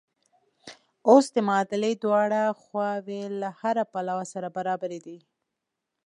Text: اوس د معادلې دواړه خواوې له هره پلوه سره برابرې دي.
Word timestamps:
اوس 1.09 1.25
د 1.35 1.37
معادلې 1.47 1.91
دواړه 2.03 2.41
خواوې 2.61 3.23
له 3.41 3.49
هره 3.61 3.83
پلوه 3.91 4.25
سره 4.33 4.47
برابرې 4.57 4.99
دي. 5.05 5.17